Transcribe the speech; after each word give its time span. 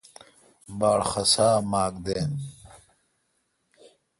باڑ 0.79 0.99
خسا 1.09 1.47
اے 1.57 1.61
ماک 1.71 1.93
دین۔ 2.05 2.31